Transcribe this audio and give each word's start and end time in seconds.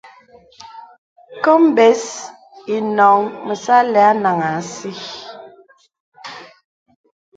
Kôm 1.43 1.63
bə̀s 1.75 2.03
inôŋ 2.75 3.19
məsà 3.45 3.75
àlə̀ 3.83 4.05
anàŋha 4.11 4.49
àsī. 4.59 4.91